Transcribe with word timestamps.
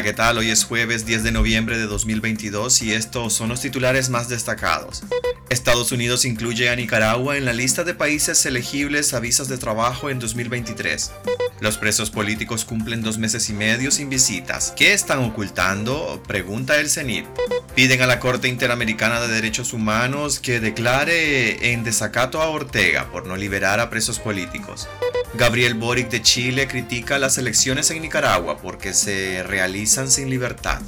Hola, 0.00 0.08
¿qué 0.08 0.14
tal? 0.14 0.38
Hoy 0.38 0.48
es 0.48 0.64
jueves 0.64 1.04
10 1.04 1.24
de 1.24 1.30
noviembre 1.30 1.76
de 1.76 1.84
2022 1.84 2.80
y 2.80 2.94
estos 2.94 3.34
son 3.34 3.50
los 3.50 3.60
titulares 3.60 4.08
más 4.08 4.30
destacados. 4.30 5.02
Estados 5.50 5.92
Unidos 5.92 6.24
incluye 6.24 6.70
a 6.70 6.76
Nicaragua 6.76 7.36
en 7.36 7.44
la 7.44 7.52
lista 7.52 7.84
de 7.84 7.92
países 7.92 8.46
elegibles 8.46 9.12
a 9.12 9.20
visas 9.20 9.48
de 9.48 9.58
trabajo 9.58 10.08
en 10.08 10.18
2023. 10.18 11.12
Los 11.60 11.76
presos 11.76 12.08
políticos 12.08 12.64
cumplen 12.64 13.02
dos 13.02 13.18
meses 13.18 13.50
y 13.50 13.52
medio 13.52 13.90
sin 13.90 14.08
visitas. 14.08 14.72
¿Qué 14.74 14.94
están 14.94 15.18
ocultando? 15.18 16.22
Pregunta 16.26 16.80
el 16.80 16.88
CENIT. 16.88 17.26
Piden 17.74 18.00
a 18.00 18.06
la 18.06 18.20
Corte 18.20 18.48
Interamericana 18.48 19.20
de 19.20 19.28
Derechos 19.28 19.74
Humanos 19.74 20.40
que 20.40 20.60
declare 20.60 21.74
en 21.74 21.84
desacato 21.84 22.40
a 22.40 22.48
Ortega 22.48 23.12
por 23.12 23.26
no 23.26 23.36
liberar 23.36 23.80
a 23.80 23.90
presos 23.90 24.18
políticos. 24.18 24.88
Gabriel 25.34 25.74
Boric 25.74 26.10
de 26.10 26.22
Chile 26.22 26.66
critica 26.66 27.18
las 27.18 27.38
elecciones 27.38 27.90
en 27.90 28.02
Nicaragua 28.02 28.58
porque 28.58 28.92
se 28.92 29.42
realizan 29.44 30.10
sin 30.10 30.28
libertad. 30.28 30.80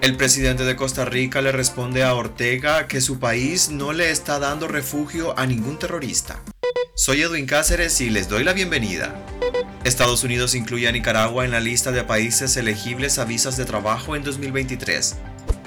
El 0.00 0.16
presidente 0.16 0.64
de 0.64 0.76
Costa 0.76 1.04
Rica 1.04 1.40
le 1.40 1.52
responde 1.52 2.02
a 2.02 2.14
Ortega 2.14 2.88
que 2.88 3.00
su 3.00 3.20
país 3.20 3.70
no 3.70 3.92
le 3.92 4.10
está 4.10 4.38
dando 4.38 4.66
refugio 4.66 5.38
a 5.38 5.46
ningún 5.46 5.78
terrorista. 5.78 6.42
Soy 6.94 7.22
Edwin 7.22 7.46
Cáceres 7.46 8.00
y 8.00 8.10
les 8.10 8.28
doy 8.28 8.42
la 8.42 8.52
bienvenida. 8.52 9.14
Estados 9.84 10.24
Unidos 10.24 10.56
incluye 10.56 10.88
a 10.88 10.92
Nicaragua 10.92 11.44
en 11.44 11.52
la 11.52 11.60
lista 11.60 11.92
de 11.92 12.02
países 12.02 12.56
elegibles 12.56 13.18
a 13.20 13.24
visas 13.24 13.56
de 13.56 13.66
trabajo 13.66 14.16
en 14.16 14.24
2023. 14.24 15.16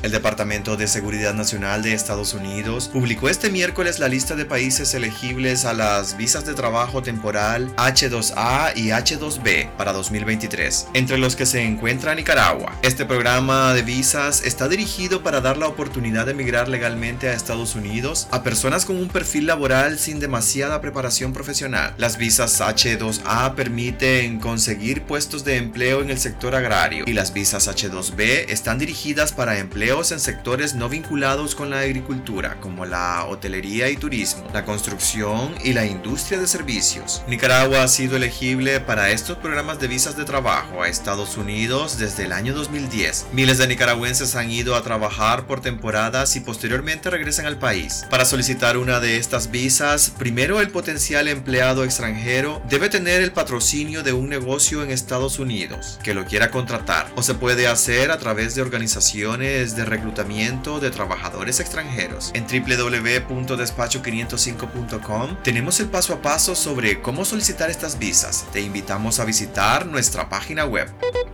El 0.02 0.12
Departamento 0.12 0.78
de 0.78 0.88
Seguridad 0.88 1.34
Nacional 1.34 1.84
de 1.84 1.94
Estados 1.94 2.34
Unidos 2.34 2.88
publicó 2.88 3.28
este 3.28 3.50
miércoles 3.50 4.00
la 4.00 4.08
lista 4.08 4.38
de 4.38 4.46
países 4.46 4.94
elegibles 4.94 5.66
a 5.66 5.74
las 5.74 6.16
visas 6.16 6.46
de 6.46 6.54
trabajo 6.54 7.04
temporal 7.04 7.76
H2A 7.76 8.78
y 8.78 8.88
H2B 8.88 9.72
para 9.76 9.92
2023, 9.92 10.88
entre 10.94 11.18
los 11.18 11.36
que 11.36 11.46
se 11.46 11.64
encuentra 11.64 12.16
Nicaragua. 12.16 12.74
Este 12.82 13.06
programa 13.06 13.74
de 13.74 13.82
visas 13.82 14.42
está 14.46 14.70
dirigido 14.70 15.22
para 15.22 15.42
dar 15.42 15.58
la 15.58 15.68
oportunidad 15.68 16.28
de 16.28 16.32
emigrar 16.32 16.70
legalmente 16.70 17.28
a 17.28 17.34
Estados 17.34 17.76
Unidos 17.76 18.30
a 18.32 18.42
personas 18.42 18.86
con 18.86 18.96
un 18.96 19.10
perfil 19.10 19.48
laboral 19.48 20.00
sin 20.00 20.22
demasiada 20.22 20.80
preparación 20.80 21.34
profesional. 21.34 21.94
Las 21.98 22.18
visas 22.18 22.62
H2A 22.62 23.54
permiten 23.56 24.40
conseguir 24.40 25.04
puestos 25.04 25.44
de 25.44 25.58
empleo 25.58 26.02
en 26.02 26.10
el 26.10 26.20
sector 26.20 26.56
agrario 26.56 27.04
y 27.06 27.12
las 27.12 27.34
visas 27.34 27.68
H2B 27.68 28.46
están 28.48 28.80
dirigidas 28.80 29.34
para 29.34 29.60
empleo 29.60 29.89
en 29.90 30.20
sectores 30.20 30.76
no 30.76 30.88
vinculados 30.88 31.56
con 31.56 31.72
la 31.72 31.80
agricultura, 31.80 32.58
como 32.62 32.86
la 32.86 33.26
hotelería 33.26 33.90
y 33.90 33.98
turismo, 33.98 34.48
la 34.54 34.64
construcción 34.64 35.56
y 35.64 35.74
la 35.74 35.88
industria 35.88 36.40
de 36.40 36.46
servicios. 36.46 37.24
Nicaragua 37.28 37.82
ha 37.82 37.88
sido 37.88 38.16
elegible 38.16 38.82
para 38.82 39.10
estos 39.10 39.40
programas 39.40 39.80
de 39.80 39.88
visas 39.88 40.16
de 40.16 40.26
trabajo 40.26 40.84
a 40.84 40.88
Estados 40.88 41.38
Unidos 41.38 41.98
desde 41.98 42.26
el 42.26 42.34
año 42.34 42.54
2010. 42.54 43.30
Miles 43.34 43.58
de 43.58 43.68
nicaragüenses 43.68 44.36
han 44.36 44.52
ido 44.52 44.76
a 44.76 44.84
trabajar 44.84 45.48
por 45.48 45.60
temporadas 45.60 46.36
y 46.36 46.42
posteriormente 46.42 47.10
regresan 47.10 47.48
al 47.48 47.58
país. 47.58 48.06
Para 48.12 48.26
solicitar 48.26 48.78
una 48.78 49.00
de 49.00 49.18
estas 49.18 49.50
visas, 49.50 50.12
primero 50.20 50.62
el 50.62 50.70
potencial 50.70 51.28
empleado 51.28 51.84
extranjero 51.84 52.62
debe 52.70 52.90
tener 52.90 53.24
el 53.24 53.32
patrocinio 53.32 54.04
de 54.04 54.14
un 54.14 54.30
negocio 54.30 54.84
en 54.84 54.92
Estados 54.92 55.40
Unidos 55.40 56.00
que 56.04 56.14
lo 56.14 56.26
quiera 56.26 56.52
contratar 56.52 57.12
o 57.16 57.24
se 57.24 57.34
puede 57.34 57.68
hacer 57.68 58.12
a 58.12 58.20
través 58.20 58.54
de 58.54 58.62
organizaciones 58.62 59.79
de 59.80 59.86
reclutamiento 59.86 60.80
de 60.80 60.92
trabajadores 60.92 61.60
extranjeros. 61.60 62.30
En 62.36 62.46
www.despacho505.com 62.46 65.38
tenemos 65.44 65.80
el 65.80 65.88
paso 65.88 66.14
a 66.14 66.22
paso 66.22 66.54
sobre 66.56 67.02
cómo 67.02 67.26
solicitar 67.26 67.70
estas 67.70 67.98
visas. 67.98 68.46
Te 68.52 68.60
invitamos 68.62 69.20
a 69.20 69.26
visitar 69.26 69.86
nuestra 69.86 70.28
página 70.30 70.66
web. 70.66 70.90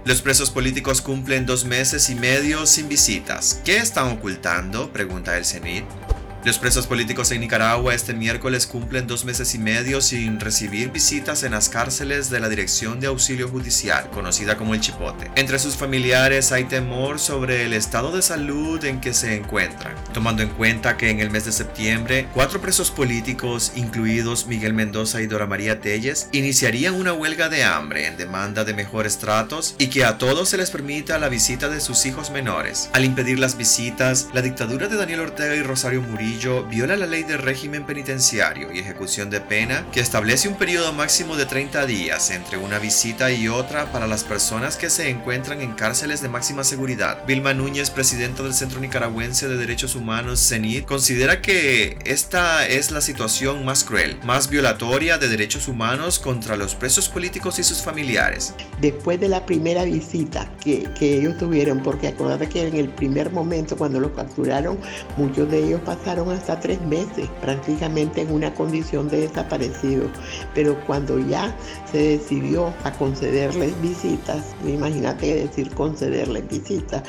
Los 0.06 0.22
presos 0.22 0.52
políticos 0.52 1.02
cumplen 1.02 1.48
dos 1.48 1.66
meses 1.66 2.12
y 2.12 2.16
medio 2.16 2.68
sin 2.68 2.88
visitas. 2.88 3.60
¿Qué 3.66 3.78
están 3.78 4.10
ocultando? 4.10 4.94
Pregunta 4.94 5.36
el 5.38 5.46
CENIT. 5.46 6.05
Los 6.46 6.60
presos 6.60 6.86
políticos 6.86 7.32
en 7.32 7.42
Nicaragua 7.42 7.96
este 7.96 8.14
miércoles 8.14 8.68
cumplen 8.68 9.08
dos 9.08 9.26
meses 9.26 9.56
y 9.56 9.58
medio 9.58 10.00
sin 10.00 10.40
recibir 10.40 10.92
visitas 10.92 11.42
en 11.42 11.54
las 11.54 11.70
cárceles 11.70 12.30
de 12.30 12.40
la 12.40 12.50
Dirección 12.50 13.00
de 13.00 13.08
Auxilio 13.08 13.50
Judicial, 13.50 14.12
conocida 14.12 14.56
como 14.56 14.76
el 14.76 14.80
Chipote. 14.80 15.32
Entre 15.38 15.58
sus 15.58 15.76
familiares 15.76 16.52
hay 16.52 16.66
temor 16.66 17.18
sobre 17.18 17.66
el 17.66 17.74
estado 17.74 18.16
de 18.16 18.22
salud 18.22 18.86
en 18.86 19.02
que 19.02 19.16
se 19.16 19.36
encuentran, 19.36 19.96
tomando 20.14 20.44
en 20.44 20.50
cuenta 20.50 20.98
que 20.98 21.10
en 21.10 21.20
el 21.20 21.32
mes 21.32 21.46
de 21.46 21.52
septiembre, 21.52 22.28
cuatro 22.36 22.62
presos 22.62 22.92
políticos, 22.92 23.72
incluidos 23.76 24.46
Miguel 24.46 24.76
Mendoza 24.76 25.24
y 25.24 25.26
Dora 25.26 25.48
María 25.48 25.82
Telles, 25.82 26.30
iniciarían 26.32 26.94
una 26.94 27.14
huelga 27.14 27.50
de 27.50 27.64
hambre 27.64 28.06
en 28.06 28.18
demanda 28.18 28.64
de 28.64 28.76
mejores 28.76 29.18
tratos 29.18 29.74
y 29.80 29.88
que 29.88 30.06
a 30.06 30.20
todos 30.20 30.50
se 30.50 30.58
les 30.58 30.70
permita 30.70 31.18
la 31.18 31.28
visita 31.28 31.70
de 31.70 31.82
sus 31.82 32.06
hijos 32.06 32.30
menores. 32.30 32.92
Al 32.94 33.04
impedir 33.04 33.40
las 33.40 33.58
visitas, 33.58 34.28
la 34.32 34.44
dictadura 34.44 34.88
de 34.88 34.96
Daniel 34.96 35.22
Ortega 35.22 35.56
y 35.56 35.64
Rosario 35.64 36.04
Murillo 36.04 36.35
viola 36.70 36.96
la 36.96 37.06
ley 37.06 37.24
de 37.24 37.38
régimen 37.38 37.86
penitenciario 37.86 38.72
y 38.72 38.80
ejecución 38.80 39.30
de 39.30 39.42
pena 39.42 39.86
que 39.92 40.00
establece 40.00 40.48
un 40.48 40.56
periodo 40.56 40.92
máximo 40.94 41.36
de 41.36 41.46
30 41.46 41.86
días 41.86 42.30
entre 42.32 42.58
una 42.58 42.78
visita 42.80 43.32
y 43.32 43.48
otra 43.48 43.92
para 43.92 44.08
las 44.08 44.24
personas 44.24 44.78
que 44.78 44.90
se 44.90 45.10
encuentran 45.10 45.62
en 45.62 45.74
cárceles 45.74 46.22
de 46.22 46.30
máxima 46.30 46.64
seguridad. 46.64 47.26
Vilma 47.26 47.54
Núñez, 47.54 47.90
presidenta 47.90 48.44
del 48.44 48.54
Centro 48.54 48.80
Nicaragüense 48.80 49.48
de 49.48 49.58
Derechos 49.58 49.96
Humanos, 49.96 50.40
CENID, 50.48 50.84
considera 50.84 51.42
que 51.42 51.98
esta 52.06 52.68
es 52.68 52.92
la 52.92 53.02
situación 53.02 53.66
más 53.66 53.84
cruel, 53.84 54.18
más 54.24 54.50
violatoria 54.50 55.18
de 55.18 55.28
derechos 55.28 55.68
humanos 55.68 56.20
contra 56.20 56.58
los 56.58 56.76
presos 56.76 57.10
políticos 57.10 57.60
y 57.60 57.64
sus 57.64 57.82
familiares. 57.82 58.54
Después 58.82 59.20
de 59.20 59.30
la 59.30 59.46
primera 59.46 59.84
visita 59.84 60.52
que, 60.64 60.88
que 61.00 61.18
ellos 61.18 61.38
tuvieron, 61.38 61.82
porque 61.82 62.10
acuérdate 62.10 62.50
que 62.50 62.68
en 62.68 62.76
el 62.76 62.90
primer 62.90 63.32
momento 63.32 63.78
cuando 63.78 64.00
los 64.00 64.12
capturaron, 64.12 64.78
muchos 65.18 65.50
de 65.50 65.66
ellos 65.66 65.82
pasaron 65.86 66.25
hasta 66.32 66.60
tres 66.60 66.82
meses 66.82 67.30
prácticamente 67.42 68.22
en 68.22 68.32
una 68.32 68.54
condición 68.54 69.10
de 69.10 69.22
desaparecido. 69.22 70.10
Pero 70.54 70.80
cuando 70.86 71.20
ya 71.20 71.56
se 71.92 72.18
decidió 72.18 72.74
a 72.84 72.92
concederles 72.92 73.80
visitas, 73.82 74.44
imagínate 74.66 75.36
decir 75.48 75.70
concederles 75.72 76.48
visitas, 76.48 77.04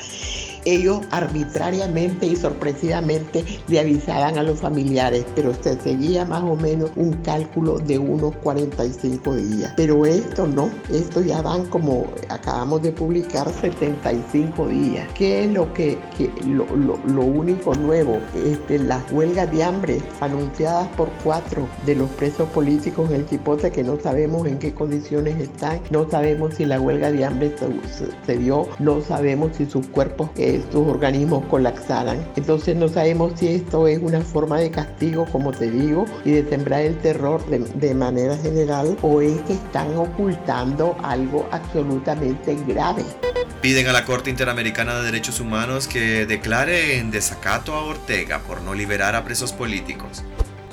ellos 0.67 1.01
arbitrariamente 1.11 2.27
y 2.27 2.37
sorpresivamente 2.37 3.45
le 3.69 3.81
avisaban 3.81 4.37
a 4.37 4.43
los 4.43 4.61
familiares, 4.61 5.25
pero 5.35 5.55
se 5.55 5.81
seguía 5.81 6.25
más 6.25 6.43
o 6.43 6.57
menos 6.57 6.91
un 6.97 7.13
cálculo 7.23 7.79
de 7.79 7.99
unos 7.99 8.35
45 8.37 9.37
días. 9.37 9.73
Pero 9.77 10.05
esto 10.05 10.47
no, 10.47 10.71
esto 10.93 11.23
ya 11.23 11.41
van 11.41 11.65
como 11.67 12.07
acabamos 12.29 12.83
de 12.83 12.93
publicar 12.93 13.51
75 13.51 14.69
días. 14.69 15.09
¿Qué 15.15 15.45
es 15.45 15.53
lo 15.53 15.73
que, 15.73 15.99
lo, 16.47 16.67
lo, 17.07 17.23
único 17.23 17.75
nuevo? 17.75 18.19
Este, 18.35 18.79
las 18.79 19.11
huelgas 19.13 19.51
de 19.53 19.63
hambre 19.63 20.03
anunciadas 20.21 20.89
por 20.97 21.09
cuatro 21.23 21.69
de 21.85 21.95
los 21.95 22.11
presos 22.11 22.49
políticos 22.51 23.09
en 23.11 23.17
el 23.17 23.29
Chipote 23.29 23.71
que 23.71 23.85
no 23.85 23.99
sabemos 24.01 24.47
en 24.47 24.59
qué 24.59 24.75
condiciones 24.75 25.39
están, 25.39 25.81
no 25.91 26.09
sabemos 26.11 26.55
si 26.55 26.65
la 26.65 26.81
huelga 26.81 27.11
de 27.13 27.25
hambre 27.25 27.55
se, 28.27 28.39
dio, 28.39 28.67
no 28.79 29.01
sabemos 29.01 29.57
si 29.57 29.67
sus 29.67 29.87
cuerpos 29.87 30.31
eh, 30.37 30.56
sus 30.71 30.87
organismos 30.87 31.45
colapsaran. 31.47 32.27
Entonces 32.37 32.77
no 32.77 32.89
sabemos 32.89 33.33
si 33.37 33.49
esto 33.49 33.87
es 33.87 33.99
una 34.01 34.21
forma 34.21 34.59
de 34.59 34.71
castigo, 34.71 35.27
como 35.33 35.53
te 35.53 35.71
digo, 35.71 36.05
y 36.25 36.33
de 36.33 36.49
sembrar 36.49 36.83
el 36.83 36.97
terror 36.99 37.45
de, 37.47 37.59
de 37.59 37.95
manera 37.95 38.37
general, 38.37 38.97
o 39.03 39.21
es 39.21 39.41
que 39.43 39.55
están 39.55 39.97
ocultando 39.97 40.97
algo 41.03 41.47
absolutamente 41.51 42.57
grave. 42.67 43.05
Piden 43.61 43.89
a 43.89 43.93
la 43.93 44.05
Corte 44.05 44.31
Interamericana 44.31 44.97
de 44.97 45.05
Derechos 45.05 45.41
Humanos 45.41 45.89
que 45.89 46.27
declare 46.27 46.99
en 46.99 47.11
desacato 47.11 47.75
a 47.75 47.83
Ortega 47.83 48.41
por 48.41 48.61
no 48.63 48.75
liberar 48.75 49.17
a 49.17 49.25
presos 49.25 49.53
políticos. 49.53 50.23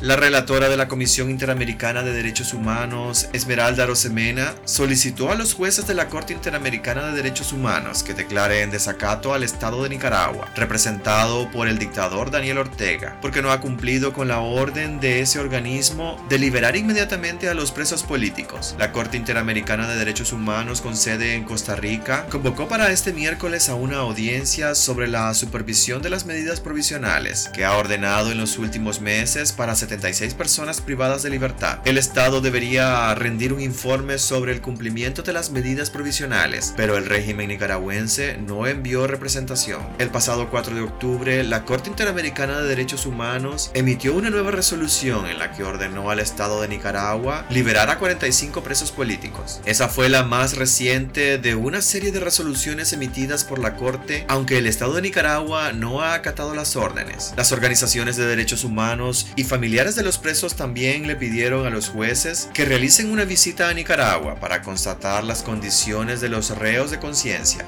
La 0.03 0.18
relatora 0.18 0.68
de 0.68 0.75
la 0.75 0.90
Comisión 0.90 1.30
Interamericana 1.30 2.03
de 2.03 2.12
Derechos 2.12 2.53
Humanos, 2.53 3.30
Esmeralda 3.31 3.86
Rosemena, 3.86 4.53
solicitó 4.66 5.32
a 5.32 5.35
los 5.35 5.53
jueces 5.53 5.88
de 5.88 5.94
la 5.94 6.09
Corte 6.09 6.34
Interamericana 6.34 7.05
de 7.05 7.14
Derechos 7.14 7.53
Humanos 7.53 8.03
que 8.03 8.14
declaren 8.14 8.70
desacato 8.70 9.34
al 9.34 9.44
Estado 9.44 9.82
de 9.82 9.88
Nicaragua, 9.88 10.52
representado 10.58 11.50
por 11.52 11.70
el 11.70 11.79
dictador 11.79 12.32
Daniel 12.32 12.58
Ortega, 12.58 13.17
porque 13.22 13.41
no 13.41 13.50
ha 13.53 13.61
cumplido 13.61 14.11
con 14.11 14.28
la 14.28 14.41
orden 14.41 15.00
de 15.00 15.22
ese 15.22 15.40
organismo 15.40 16.22
de 16.28 16.38
liberar 16.38 16.76
inmediatamente 16.76 17.47
a 17.47 17.53
los 17.53 17.72
presos 17.72 18.03
políticos. 18.03 18.76
La 18.78 18.91
Corte 18.91 19.16
Interamericana 19.16 19.88
de 19.88 19.96
Derechos 19.96 20.34
Humanos 20.34 20.82
con 20.82 20.97
sede 20.97 21.35
en 21.35 21.46
Costa 21.46 21.78
Rica 21.78 22.26
convocó 22.29 22.67
para 22.67 22.91
este 22.91 23.14
miércoles 23.14 23.70
a 23.70 23.76
una 23.76 24.00
audiencia 24.00 24.76
sobre 24.76 25.08
la 25.08 25.34
supervisión 25.34 26.02
de 26.02 26.09
las 26.09 26.26
medidas 26.26 26.59
provisionales 26.59 27.50
que 27.53 27.64
ha 27.64 27.78
ordenado 27.78 28.34
en 28.34 28.40
los 28.40 28.58
últimos 28.58 29.00
meses 29.00 29.53
para 29.53 29.76
70 29.76 29.92
76 29.93 30.34
personas 30.34 30.81
privadas 30.81 31.22
de 31.22 31.29
libertad. 31.29 31.79
El 31.85 31.99
Estado 31.99 32.41
debería 32.41 33.13
rendir 33.13 33.53
un 33.53 33.61
informe 33.61 34.17
sobre 34.17 34.51
el 34.51 34.61
cumplimiento 34.61 35.22
de 35.22 35.34
las 35.34 35.51
medidas 35.51 35.91
provisionales, 35.91 36.73
pero 36.75 36.97
el 36.97 37.05
régimen 37.05 37.49
nicaragüense 37.49 38.37
no 38.37 38.66
envió 38.66 39.05
representación. 39.05 39.81
El 39.99 40.09
pasado 40.09 40.49
4 40.49 40.73
de 40.73 40.81
octubre, 40.81 41.43
la 41.43 41.63
Corte 41.66 41.90
Interamericana 41.90 42.59
de 42.59 42.69
Derechos 42.69 43.05
Humanos 43.05 43.69
emitió 43.75 44.16
una 44.16 44.31
nueva 44.31 44.49
resolución 44.49 45.28
en 45.28 45.37
la 45.37 45.51
que 45.51 45.63
ordenó 45.63 46.09
al 46.09 46.19
Estado 46.19 46.61
de 46.61 46.69
Nicaragua 46.69 47.45
liberar 47.51 47.91
a 47.91 47.99
45 47.99 48.63
presos 48.63 48.91
políticos. 48.91 49.61
Esa 49.66 49.90
fue 49.90 50.09
la 50.09 50.23
más 50.23 50.57
reciente 50.57 51.37
de 51.37 51.53
una 51.53 51.84
serie 51.84 52.11
de 52.11 52.19
resoluciones 52.19 52.93
emitidas 52.93 53.43
por 53.43 53.59
la 53.59 53.75
Corte, 53.75 54.25
aunque 54.28 54.57
el 54.57 54.66
Estado 54.66 54.93
de 54.93 55.03
Nicaragua 55.03 55.72
no 55.72 56.01
ha 56.01 56.16
acatado 56.16 56.55
las 56.55 56.75
órdenes. 56.75 57.34
Las 57.37 57.51
organizaciones 57.51 58.17
de 58.17 58.25
derechos 58.25 58.63
humanos 58.63 59.28
y 59.35 59.43
familiares 59.43 59.72
de 59.73 60.03
los 60.03 60.20
presos 60.20 60.55
también 60.55 61.08
le 61.08 61.16
pidieron 61.16 61.66
a 61.66 61.72
los 61.72 61.90
jueces 61.90 62.47
que 62.53 62.64
realicen 62.64 63.11
una 63.11 63.25
visita 63.25 63.70
a 63.70 63.73
Nicaragua 63.73 64.35
para 64.35 64.61
constatar 64.61 65.23
las 65.23 65.41
condiciones 65.41 66.22
de 66.22 66.29
los 66.29 66.55
reos 66.55 66.91
de 66.91 66.99
conciencia. 66.99 67.66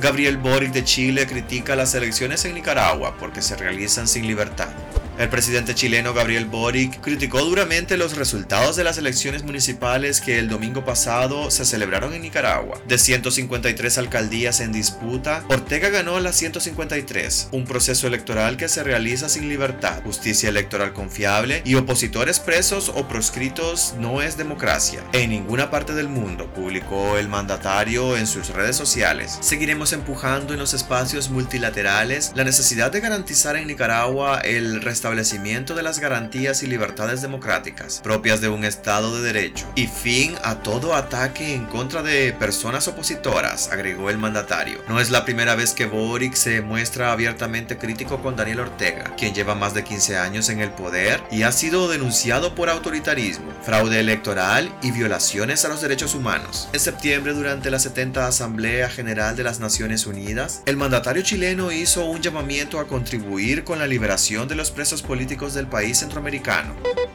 Gabriel 0.00 0.38
Boric 0.38 0.72
de 0.72 0.82
Chile 0.82 1.26
critica 1.26 1.76
las 1.76 1.94
elecciones 1.94 2.46
en 2.46 2.54
Nicaragua 2.54 3.18
porque 3.18 3.42
se 3.42 3.54
realizan 3.54 4.08
sin 4.08 4.26
libertad. 4.26 4.70
El 5.18 5.28
presidente 5.28 5.74
chileno 5.74 6.14
Gabriel 6.14 6.46
Boric 6.46 7.00
criticó 7.00 7.44
duramente 7.44 7.98
los 7.98 8.16
resultados 8.16 8.76
de 8.76 8.84
las 8.84 8.96
elecciones 8.96 9.44
municipales 9.44 10.22
que 10.22 10.38
el 10.38 10.48
domingo 10.48 10.86
pasado 10.86 11.50
se 11.50 11.66
celebraron 11.66 12.14
en 12.14 12.22
Nicaragua. 12.22 12.80
De 12.88 12.96
153 12.96 13.98
alcaldías 13.98 14.60
en 14.60 14.72
disputa, 14.72 15.44
Ortega 15.48 15.90
ganó 15.90 16.18
las 16.18 16.36
153, 16.36 17.48
un 17.52 17.66
proceso 17.66 18.06
electoral 18.06 18.56
que 18.56 18.68
se 18.68 18.82
realiza 18.82 19.28
sin 19.28 19.50
libertad, 19.50 20.02
justicia 20.02 20.48
electoral 20.48 20.94
confiable 20.94 21.60
y 21.66 21.74
opositores 21.74 22.40
presos 22.40 22.90
o 22.94 23.06
proscritos 23.06 23.94
no 23.98 24.22
es 24.22 24.38
democracia. 24.38 25.04
En 25.12 25.30
ninguna 25.30 25.70
parte 25.70 25.92
del 25.92 26.08
mundo, 26.08 26.52
publicó 26.54 27.18
el 27.18 27.28
mandatario 27.28 28.16
en 28.16 28.26
sus 28.26 28.48
redes 28.48 28.76
sociales. 28.76 29.38
Seguiremos 29.40 29.92
empujando 29.92 30.54
en 30.54 30.58
los 30.58 30.72
espacios 30.72 31.28
multilaterales 31.28 32.32
la 32.34 32.44
necesidad 32.44 32.90
de 32.90 33.00
garantizar 33.00 33.56
en 33.56 33.66
Nicaragua 33.66 34.40
el 34.40 34.80
establecimiento 35.02 35.74
de 35.74 35.82
las 35.82 35.98
garantías 35.98 36.62
y 36.62 36.68
libertades 36.68 37.22
democráticas 37.22 38.00
propias 38.04 38.40
de 38.40 38.48
un 38.48 38.62
Estado 38.62 39.16
de 39.16 39.32
Derecho 39.32 39.66
y 39.74 39.88
fin 39.88 40.36
a 40.44 40.62
todo 40.62 40.94
ataque 40.94 41.54
en 41.54 41.66
contra 41.66 42.04
de 42.04 42.32
personas 42.32 42.86
opositoras, 42.86 43.68
agregó 43.72 44.10
el 44.10 44.18
mandatario. 44.18 44.78
No 44.88 45.00
es 45.00 45.10
la 45.10 45.24
primera 45.24 45.56
vez 45.56 45.74
que 45.74 45.86
Boric 45.86 46.34
se 46.34 46.60
muestra 46.60 47.10
abiertamente 47.10 47.78
crítico 47.78 48.22
con 48.22 48.36
Daniel 48.36 48.60
Ortega, 48.60 49.16
quien 49.16 49.34
lleva 49.34 49.56
más 49.56 49.74
de 49.74 49.82
15 49.82 50.18
años 50.18 50.48
en 50.50 50.60
el 50.60 50.70
poder 50.70 51.20
y 51.32 51.42
ha 51.42 51.50
sido 51.50 51.88
denunciado 51.88 52.54
por 52.54 52.70
autoritarismo, 52.70 53.52
fraude 53.64 53.98
electoral 53.98 54.72
y 54.82 54.92
violaciones 54.92 55.64
a 55.64 55.68
los 55.68 55.80
derechos 55.80 56.14
humanos. 56.14 56.68
En 56.72 56.78
septiembre, 56.78 57.32
durante 57.32 57.72
la 57.72 57.80
70 57.80 58.24
Asamblea 58.24 58.88
General 58.88 59.34
de 59.34 59.42
las 59.42 59.58
Naciones 59.58 60.06
Unidas, 60.06 60.62
el 60.64 60.76
mandatario 60.76 61.24
chileno 61.24 61.72
hizo 61.72 62.04
un 62.04 62.22
llamamiento 62.22 62.78
a 62.78 62.86
contribuir 62.86 63.64
con 63.64 63.80
la 63.80 63.88
liberación 63.88 64.46
de 64.46 64.54
los 64.54 64.70
presos 64.70 64.91
políticos 65.00 65.54
del 65.54 65.66
país 65.66 65.98
centroamericano. 66.00 66.74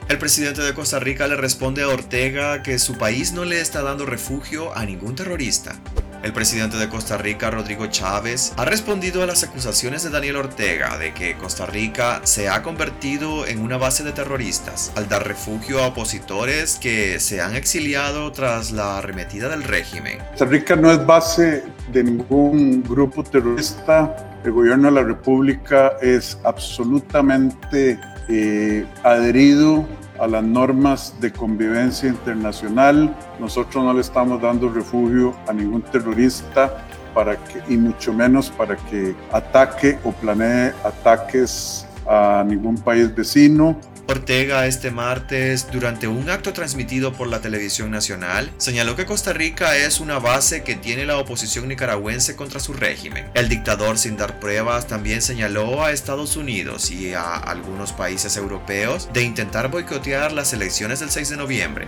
El 0.10 0.18
presidente 0.18 0.62
de 0.62 0.74
Costa 0.74 1.00
Rica 1.00 1.28
le 1.28 1.36
responde 1.36 1.84
a 1.84 1.90
Ortega 1.90 2.64
que 2.64 2.80
su 2.80 2.98
país 2.98 3.34
no 3.34 3.44
le 3.44 3.60
está 3.60 3.84
dando 3.84 4.06
refugio 4.06 4.76
a 4.76 4.86
ningún 4.86 5.16
terrorista. 5.16 5.76
El 6.24 6.34
presidente 6.34 6.78
de 6.78 6.90
Costa 6.90 7.18
Rica, 7.18 7.52
Rodrigo 7.52 7.86
Chávez, 7.88 8.52
ha 8.58 8.66
respondido 8.66 9.22
a 9.22 9.28
las 9.28 9.44
acusaciones 9.44 10.04
de 10.04 10.10
Daniel 10.10 10.38
Ortega 10.38 10.98
de 10.98 11.14
que 11.14 11.38
Costa 11.38 11.66
Rica 11.66 12.22
se 12.24 12.50
ha 12.50 12.64
convertido 12.64 13.46
en 13.46 13.60
una 13.60 13.78
base 13.78 14.04
de 14.04 14.14
terroristas 14.14 14.92
al 14.96 15.08
dar 15.08 15.28
refugio 15.28 15.84
a 15.84 15.88
opositores 15.88 16.78
que 16.82 17.20
se 17.20 17.42
han 17.42 17.56
exiliado 17.56 18.32
tras 18.32 18.72
la 18.72 18.98
arremetida 18.98 19.48
del 19.50 19.64
régimen. 19.64 20.20
Costa 20.32 20.46
Rica 20.46 20.76
no 20.76 20.92
es 20.92 21.06
base 21.06 21.64
de 21.92 22.04
ningún 22.04 22.84
grupo 22.84 23.24
terrorista. 23.24 24.16
El 24.44 24.52
gobierno 24.52 24.90
de 24.90 24.96
la 24.96 25.04
República 25.04 25.94
es 26.02 26.38
absolutamente 26.44 28.00
eh, 28.30 28.86
adherido 29.04 29.86
a 30.20 30.28
las 30.28 30.44
normas 30.44 31.16
de 31.20 31.32
convivencia 31.32 32.10
internacional. 32.10 33.16
Nosotros 33.40 33.84
no 33.84 33.94
le 33.94 34.02
estamos 34.02 34.42
dando 34.42 34.70
refugio 34.70 35.36
a 35.48 35.54
ningún 35.54 35.82
terrorista 35.82 36.86
para 37.14 37.36
que, 37.38 37.62
y 37.74 37.78
mucho 37.78 38.14
menos 38.14 38.50
para 38.50 38.76
que 38.76 39.16
ataque 39.32 39.98
o 40.04 40.12
planee 40.12 40.74
ataques 40.84 41.88
a 42.08 42.44
ningún 42.48 42.78
país 42.78 43.14
vecino. 43.14 43.78
Ortega 44.10 44.68
este 44.68 44.90
martes, 44.90 45.68
durante 45.70 46.08
un 46.08 46.30
acto 46.30 46.54
transmitido 46.54 47.12
por 47.12 47.28
la 47.28 47.42
televisión 47.42 47.92
nacional, 47.92 48.52
señaló 48.58 48.96
que 48.96 49.06
Costa 49.06 49.34
Rica 49.34 49.76
es 49.76 50.00
una 50.00 50.18
base 50.18 50.64
que 50.64 50.76
tiene 50.76 51.06
la 51.06 51.18
oposición 51.18 51.68
nicaragüense 51.68 52.38
contra 52.38 52.62
su 52.62 52.72
régimen. 52.72 53.30
El 53.34 53.50
dictador, 53.50 53.98
sin 53.98 54.16
dar 54.16 54.40
pruebas, 54.40 54.88
también 54.88 55.22
señaló 55.22 55.84
a 55.84 55.92
Estados 55.92 56.38
Unidos 56.38 56.90
y 56.90 57.14
a 57.14 57.36
algunos 57.36 57.92
países 57.92 58.38
europeos 58.38 59.10
de 59.12 59.24
intentar 59.24 59.70
boicotear 59.70 60.32
las 60.32 60.54
elecciones 60.54 61.02
del 61.02 61.10
6 61.10 61.30
de 61.30 61.38
noviembre. 61.38 61.88